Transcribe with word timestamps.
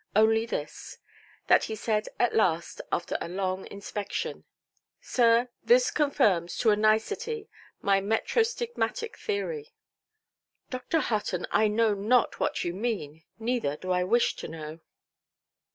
Only 0.15 0.47
this, 0.47 0.97
that 1.45 1.65
he 1.65 1.75
said 1.75 2.07
at 2.19 2.33
last, 2.33 2.81
after 2.91 3.19
a 3.21 3.29
long 3.29 3.67
inspection— 3.67 4.45
"Sir, 4.99 5.49
this 5.63 5.91
confirms 5.91 6.57
to 6.57 6.71
a 6.71 6.75
nicety 6.75 7.47
my 7.83 8.01
metrostigmatic 8.01 9.15
theory". 9.15 9.75
"Dr. 10.71 11.01
Hutton, 11.01 11.45
I 11.51 11.67
know 11.67 11.93
not 11.93 12.39
what 12.39 12.63
you 12.63 12.73
mean, 12.73 13.21
neither 13.37 13.77
do 13.77 13.91
I 13.91 14.03
wish 14.03 14.35
to 14.37 14.47
know". 14.47 14.79